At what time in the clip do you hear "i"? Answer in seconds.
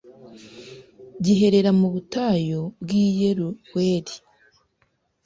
3.03-3.03